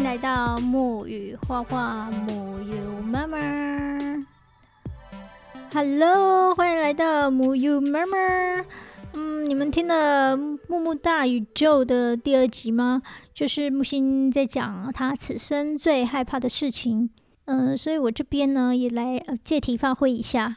[0.00, 3.36] 迎来到木语画画木有妈妈。
[5.74, 8.16] Hello，欢迎来到木有妈妈。
[9.12, 10.34] 嗯，你们听了
[10.68, 13.02] 《木木大宇宙》的第二集吗？
[13.34, 17.10] 就是木星在讲他此生最害怕的事情。
[17.44, 20.56] 嗯，所以我这边呢也来借题发挥一下，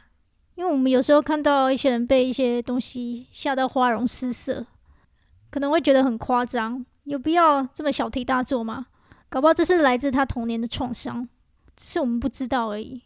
[0.54, 4.64] 因为我们有时候看到一些人被一些东西吓到花容失色，
[5.50, 8.86] 可能会觉得很夸张，有必要这么小题大做吗？
[9.34, 11.28] 搞不好这是来自他童年的创伤，
[11.74, 13.02] 只是我们不知道而已。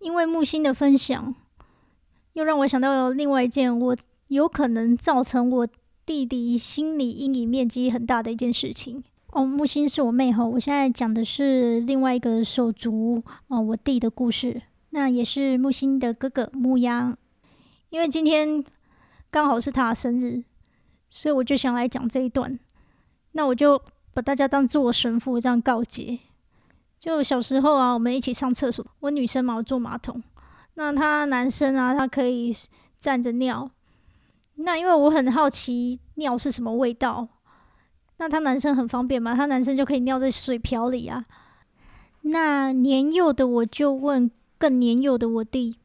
[0.00, 1.36] 因为木星的分享，
[2.32, 5.68] 又让我想到了另外一件我有可能造成我
[6.04, 9.04] 弟弟心理阴影面积很大的一件事情。
[9.28, 14.62] 哦，木星是我妹吼，我现在讲的是另外一个手足哦，我弟的故事。
[14.90, 17.16] 那也是木星的哥哥木央，
[17.90, 18.64] 因为今天
[19.30, 20.42] 刚好是他的生日，
[21.08, 22.58] 所以我就想来讲这一段。
[23.30, 23.80] 那我就。
[24.14, 26.18] 把大家当做神父这样告诫。
[27.00, 28.86] 就小时候啊，我们一起上厕所。
[29.00, 30.22] 我女生嘛，我坐马桶。
[30.74, 32.54] 那他男生啊，他可以
[32.98, 33.68] 站着尿。
[34.54, 37.26] 那因为我很好奇尿是什么味道。
[38.18, 41.24] 那他男生很方便嘛，他男生就可以尿在水瓢里啊。
[42.20, 45.78] 那年幼的我就问更年幼的我弟：“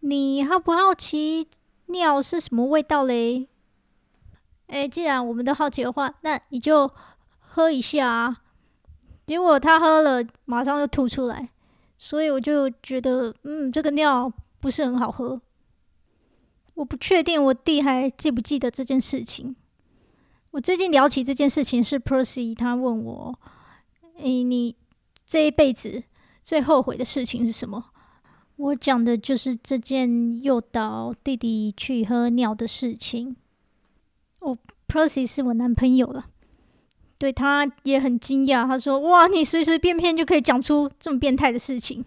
[0.00, 1.48] 你好不好奇
[1.86, 3.48] 尿是什么味道嘞？”
[4.68, 6.90] 哎，既然我们都好奇的话，那你就。
[7.54, 8.42] 喝一下啊，
[9.26, 11.50] 结果他喝了，马上就吐出来，
[11.98, 15.38] 所以我就觉得，嗯，这个尿不是很好喝。
[16.72, 19.54] 我不确定我弟还记不记得这件事情。
[20.52, 23.38] 我最近聊起这件事情是 Percy，他问我，
[24.16, 24.74] 诶，你
[25.26, 26.04] 这一辈子
[26.42, 27.90] 最后悔的事情是什么？
[28.56, 33.36] 我讲的就是这件诱导弟弟去喝尿的事情。
[34.38, 34.56] 哦
[34.88, 36.30] ，Percy 是我男朋友了。
[37.22, 42.04] 对他也很惊讶，他说：“哇，你随随便便就可以讲出这么变态的事情。”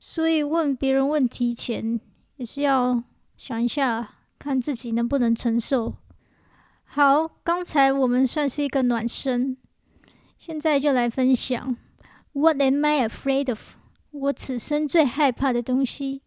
[0.00, 2.00] 所以问别人问题前，
[2.34, 3.00] 也是要
[3.36, 5.94] 想一下，看自己能不能承受。
[6.82, 9.56] 好，刚才我们算是一个暖身，
[10.36, 11.76] 现在就来分享
[12.32, 13.76] “What am I afraid of？”
[14.10, 16.22] 我此生最害怕的东西。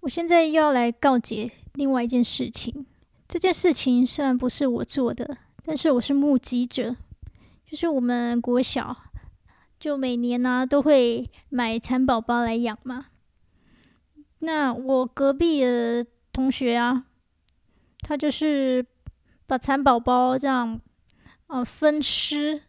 [0.00, 2.84] 我现在又要来告诫另外一件事情。
[3.26, 5.38] 这件事情虽然不是我做的。
[5.68, 6.94] 但是我是目击者，
[7.68, 8.96] 就是我们国小
[9.80, 13.06] 就每年呢都会买蚕宝宝来养嘛。
[14.38, 17.06] 那我隔壁的同学啊，
[17.98, 18.86] 他就是
[19.48, 20.80] 把蚕宝宝这样
[21.48, 22.62] 啊分尸，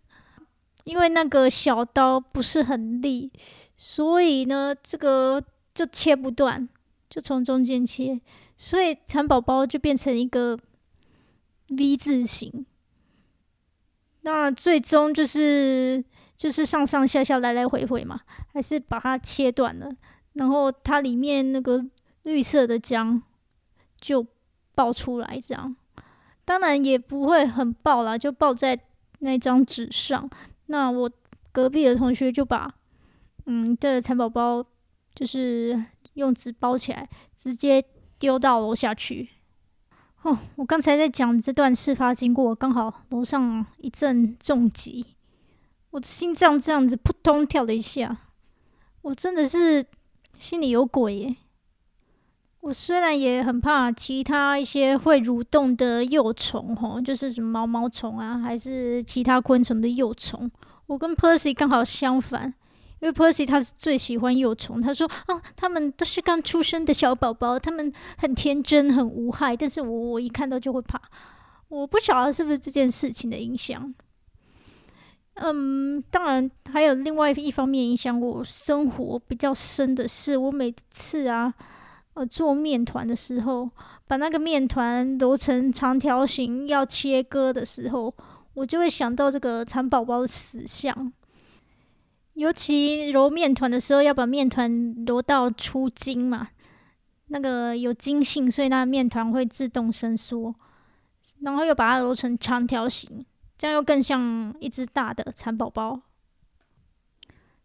[0.84, 3.32] 因为那个小刀不是很利，
[3.76, 5.44] 所以呢这个
[5.76, 6.68] 就切不断，
[7.08, 8.20] 就从中间切，
[8.58, 10.58] 所以蚕宝宝就变成一个
[11.68, 12.66] V 字形。
[14.28, 16.04] 那最终就是
[16.36, 18.20] 就是上上下下来来回回嘛，
[18.52, 19.90] 还是把它切断了，
[20.34, 21.82] 然后它里面那个
[22.24, 23.22] 绿色的浆
[24.02, 24.28] 就
[24.76, 25.74] 爆出来，这样
[26.44, 28.78] 当然也不会很爆啦，就爆在
[29.20, 30.30] 那张纸上。
[30.66, 31.10] 那我
[31.54, 32.70] 隔壁的同学就把
[33.46, 34.62] 嗯这蚕宝宝
[35.16, 35.82] 就是
[36.16, 37.82] 用纸包起来，直接
[38.20, 39.30] 丢到楼下去。
[40.28, 45.06] 哦，我刚才在讲这段事发经过，刚好楼上一阵重击，
[45.92, 48.18] 我的心脏这样子扑通跳了一下，
[49.04, 49.86] 我真的是
[50.38, 51.36] 心里有鬼耶！
[52.60, 60.52] 我虽然也很怕其他一些会蠕动的幼虫，吼，就是什么毛毛虫啊，还是其他昆虫的幼虫，
[60.88, 62.54] 我跟 Percy 刚好相反。
[63.00, 69.56] 因为 Percy 他是最喜欢幼虫，他说：“啊，他们都是刚出生的小宝宝，他们很天真，很无害。
[69.56, 71.00] 但是我我一看到就会怕，
[71.68, 73.94] 我不晓得是不是这件事情的影响。
[75.36, 81.54] 嗯，当然还有另外一方面影响我生活比较深的是，我每次啊，
[82.16, 83.70] 呃，做面团的时候，
[84.08, 88.12] 把那个面团揉成长条形要切割的时候，
[88.56, 91.14] 我就会想到这个蚕宝宝的死相。”
[92.38, 96.50] 尤其揉面团的时候，要把面团揉到出筋嘛，
[97.30, 100.54] 那个有筋性，所以那面团会自动伸缩，
[101.40, 103.26] 然后又把它揉成长条形，
[103.58, 106.00] 这样又更像一只大的蚕宝宝。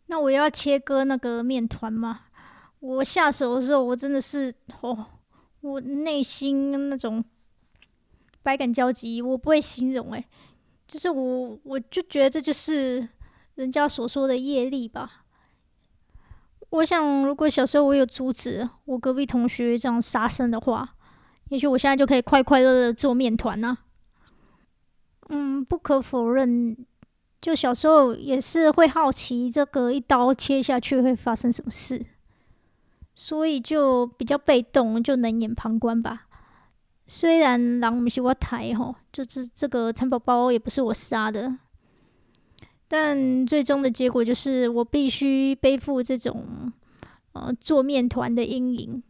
[0.07, 2.21] 那我要切割那个面团嘛，
[2.81, 5.05] 我下手的时候，我真的是哦，
[5.61, 7.23] 我内心那种
[8.43, 10.25] 百感交集，我不会形容诶，
[10.89, 13.07] 就是我我就觉得这就是。
[13.55, 15.25] 人家所说的业力吧，
[16.71, 20.95] 我想，如果小时候我有阻止我隔壁同学这样杀生的话，
[21.51, 23.77] 也许我现在就可以快快乐乐做面团呢。
[25.29, 26.77] 嗯，不可否认，
[27.41, 32.05] 就小时候也是会好奇这个一刀切下去会发生什么事，
[33.15, 36.27] 所以就比较被动，就冷眼旁观吧。
[37.07, 41.59] 虽然狼不是我抬吼，就是这个蚕宝宝也不是我杀的，
[42.93, 46.71] 但最终的结果就是我必须背负这种
[47.33, 49.03] 呃做面团的阴影。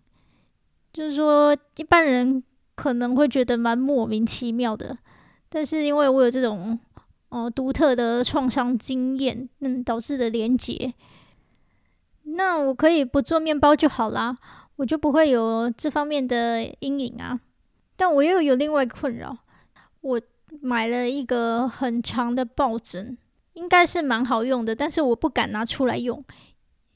[0.92, 2.40] 就是说，一般人
[2.76, 4.96] 可能会觉得蛮莫名其妙的，
[5.48, 6.78] 但是因为我有这种。
[7.34, 10.92] 哦，独特的创伤经验，嗯，导致的连结。
[12.24, 14.36] 那我可以不做面包就好啦，
[14.76, 17.40] 我就不会有这方面的阴影啊。
[17.96, 19.34] 但我又有另外困扰，
[20.02, 20.20] 我
[20.60, 23.16] 买了一个很长的抱枕，
[23.54, 26.24] 应该是蛮好用的，但是我不敢拿出来用，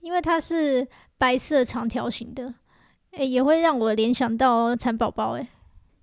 [0.00, 0.86] 因为它是
[1.18, 2.54] 白色长条形的，
[3.12, 5.48] 诶，也会让我联想到蚕宝宝，诶。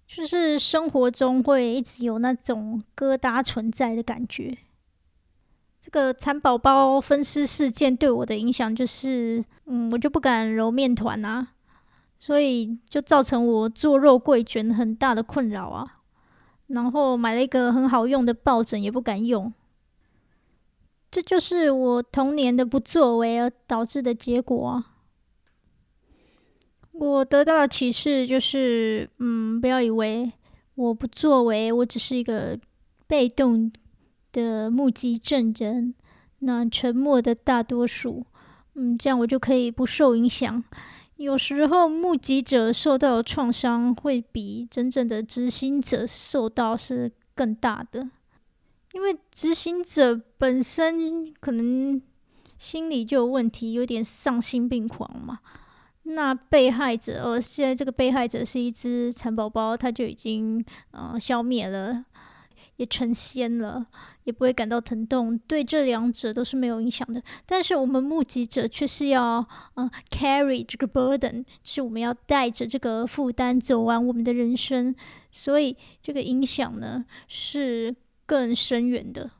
[0.05, 4.55] 就是生活中会一直有那种疙瘩存在的感觉。
[5.81, 11.47] 这个蚕宝宝分尸事件对我的影响就是，嗯，我就不敢揉面团啊，
[12.19, 16.01] 所以就造成我做肉桂卷很大的困扰啊。
[16.67, 19.51] 然后买了一个很好用的抱枕也不敢用，
[21.13, 24.83] 这就是我童年的不作为而导致的结果。
[26.91, 30.31] 我得到的启示就是，嗯，不要以为
[30.73, 32.59] 我不作为，我只是一个
[33.05, 33.71] 被动
[34.31, 35.93] 的目击证人，
[36.39, 38.25] 那沉默的大多数，
[38.73, 40.63] 嗯，这样我就可以不受影响。
[41.17, 48.09] 有时候目击者受到的创伤会比真正的执行者受到是更大的，
[48.93, 52.01] 因为执行者本身可能
[52.57, 55.39] 心理就有问题，有点丧心病狂嘛。
[56.03, 62.03] 那被害者，哦，现在这个被害者是一只蚕宝宝，它就已经呃消灭了，
[62.75, 63.87] 也成仙了，
[64.25, 67.23] 也不会感到疼痛，对这两者都是没有影响的。
[67.45, 74.93] 但是我们目击者却是要呃 carry 这个 burden，是我们要带着这个负担走完我们的人生，
[75.31, 77.95] 所以这个影响呢是
[78.25, 79.31] 更深远的。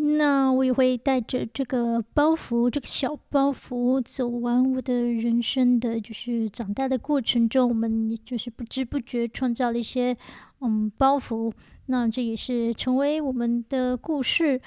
[0.00, 10.16] 那我也会带着这个包袱，这个小包袱走完我的人生的，就是长大的过程中，我们就是不知不觉创造了一些
[10.60, 11.52] 嗯包袱。
[11.86, 14.60] 那这也是成为我们的故事。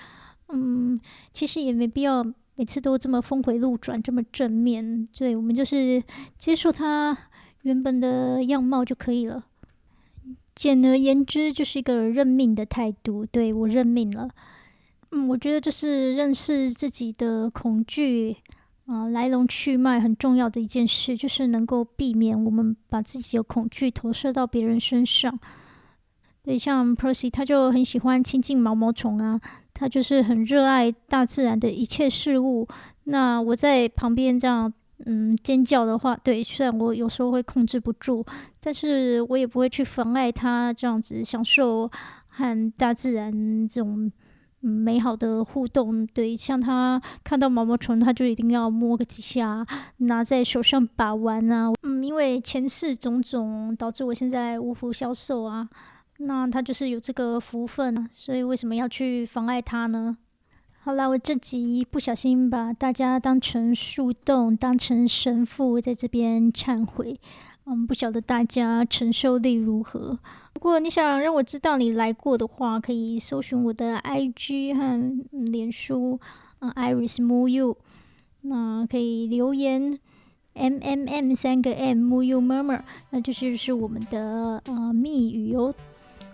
[0.49, 0.99] 嗯，
[1.31, 2.25] 其实也没必要
[2.55, 5.07] 每次都这么峰回路转，这么正面。
[5.17, 6.03] 对我们就是
[6.37, 7.17] 接受它
[7.61, 9.45] 原本的样貌就可以了。
[10.61, 13.25] 简而言之，就是一个认命的态度。
[13.25, 14.29] 对我认命了。
[15.09, 18.37] 嗯，我觉得这是认识自己的恐惧
[18.85, 25.39] 啊来龙去脉很重要的一件事，就是能够避免我们把自己的恐惧投射到别人身上。
[26.43, 29.41] 对，像 Percy 他就很喜欢亲近毛毛虫啊，
[29.73, 32.67] 他就是很热爱大自然的一切事物。
[33.05, 34.71] 那我在旁边这样
[35.05, 38.25] 嗯尖叫的话，对，虽然我有时候会控制不住，
[38.59, 41.89] 但是我也不会去妨碍他这样子享受
[42.27, 44.11] 和大自然这种。
[44.63, 49.65] 美好的互动，对，像他看到毛毛虫，他就一定要摸个几下，
[49.97, 51.71] 拿在手上把玩啊。
[51.81, 55.67] 嗯，因为前世种种导致我现在无福消受啊，
[56.19, 60.15] 那他就是有这个福分，所以为什么要去妨碍他呢？
[60.83, 67.19] 好啦，我这集不小心把大家当成树洞，当成神父在这边忏悔。
[67.65, 70.17] 嗯，不晓得大家承受力如何。
[70.55, 76.19] 如果你想让我知道你来过的话，可以搜寻我的 IG 和脸书，
[76.61, 77.77] 嗯，Iris Mu You
[78.41, 79.99] 那可以留言
[80.55, 85.71] M M M 三个 M Mu You Murmur，那这就是我们的呃密语哦。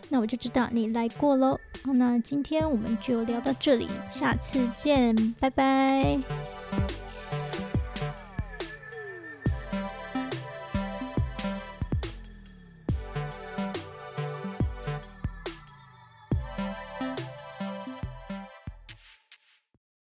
[0.09, 1.59] 那我就知道你来过喽。
[1.83, 6.17] 那今天我们就聊到这里，下次见，拜拜。